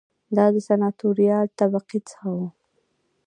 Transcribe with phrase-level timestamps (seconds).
[0.35, 2.37] دا د سناتوریال طبقې څخه و